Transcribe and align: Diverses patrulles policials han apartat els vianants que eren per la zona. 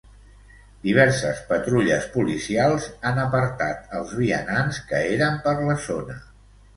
Diverses 0.85 1.41
patrulles 1.49 2.07
policials 2.15 2.87
han 3.09 3.21
apartat 3.25 3.93
els 3.99 4.15
vianants 4.21 4.81
que 4.93 5.03
eren 5.11 5.37
per 5.45 5.55
la 5.69 5.77
zona. 5.85 6.17